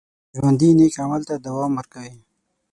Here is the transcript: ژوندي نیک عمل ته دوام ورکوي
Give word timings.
ژوندي 0.35 0.69
نیک 0.77 0.95
عمل 1.03 1.21
ته 1.29 1.35
دوام 1.45 1.71
ورکوي 1.75 2.17